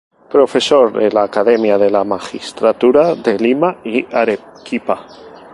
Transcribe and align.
Profesor 0.35 0.87
de 0.97 1.11
la 1.11 1.21
Academia 1.29 1.77
de 1.77 1.91
la 1.91 2.03
Magistratura 2.03 3.13
de 3.13 3.37
Lima 3.37 3.81
y 3.83 4.03
Arequipa. 4.11 5.05